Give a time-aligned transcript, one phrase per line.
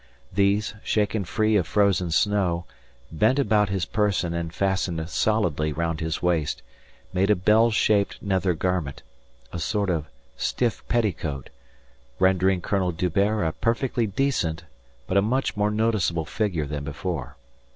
[0.33, 2.65] These, shaken free of frozen snow,
[3.11, 6.63] bent about his person and fastened solidly round his waist,
[7.13, 9.03] made a bell shaped nether garment,
[9.53, 11.51] a sort of stiff petticoat,
[12.17, 14.63] rendering Colonel D'Hubert a perfectly decent
[15.05, 17.37] but a much more noticeable figure than before.